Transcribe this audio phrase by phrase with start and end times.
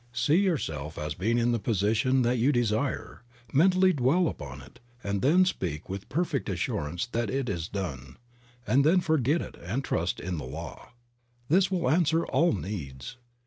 [0.13, 3.21] See your self as being in the position that you desire,
[3.53, 8.17] mentally dwell upon it and then speak with perfect assurance that it is done;
[8.65, 10.93] and then forget it and trust in the law.
[11.49, 13.17] This will answer all needs.